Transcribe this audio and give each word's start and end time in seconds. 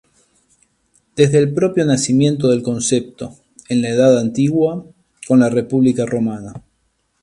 Desde 1.15 1.37
el 1.37 1.53
propio 1.53 1.85
nacimiento 1.85 2.47
del 2.47 2.63
concepto 2.63 3.35
en 3.69 3.83
la 3.83 3.89
Edad 3.89 4.17
Antigua, 4.17 4.83
con 5.27 5.41
la 5.41 5.49
República 5.49 6.07
romana. 6.07 6.53